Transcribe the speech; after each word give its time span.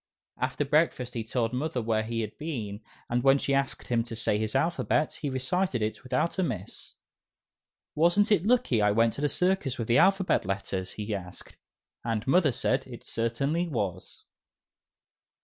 After 0.39 0.65
breakfast 0.65 1.13
he 1.13 1.23
told 1.23 1.53
Mother 1.53 1.79
where 1.79 2.01
he 2.01 2.21
had 2.21 2.35
been, 2.39 2.81
and 3.07 3.21
when 3.21 3.37
she 3.37 3.53
asked 3.53 3.89
him 3.89 4.03
to 4.05 4.15
say 4.15 4.39
his 4.39 4.55
alphabet, 4.55 5.19
he 5.21 5.29
recited 5.29 5.83
it 5.83 6.01
without 6.01 6.39
a 6.39 6.43
miss. 6.43 6.95
"Wasn't 7.93 8.31
it 8.31 8.43
lucky 8.43 8.81
I 8.81 8.89
went 8.89 9.13
to 9.13 9.21
the 9.21 9.29
circus 9.29 9.77
with 9.77 9.87
the 9.87 9.99
"'Alphabet 9.99 10.43
Letters'?" 10.43 10.93
he 10.93 11.13
asked, 11.13 11.55
and 12.03 12.25
Mother 12.25 12.51
said 12.51 12.87
it 12.87 13.03
certainly 13.03 13.67
was. 13.67 14.25